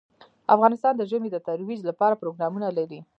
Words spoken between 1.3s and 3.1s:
د ترویج لپاره پروګرامونه لري.